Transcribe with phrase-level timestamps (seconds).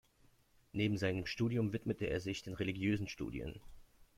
[0.73, 3.59] Neben seinem Studium widmete er sich den religiösen Studien.